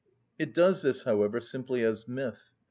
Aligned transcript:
It 0.39 0.55
does 0.55 0.81
this, 0.81 1.03
however, 1.03 1.39
simply 1.39 1.83
as 1.83 2.07
myth. 2.07 2.53